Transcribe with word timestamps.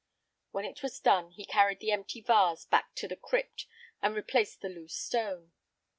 When 0.49 0.65
it 0.65 0.81
was 0.81 0.99
done, 0.99 1.29
he 1.29 1.45
carried 1.45 1.79
the 1.79 1.91
empty 1.91 2.21
vase 2.21 2.65
back 2.65 2.95
to 2.95 3.07
the 3.07 3.15
crypt 3.15 3.67
and 4.01 4.15
replaced 4.15 4.61
the 4.61 4.69
loose 4.69 4.95
stone. 4.95 5.51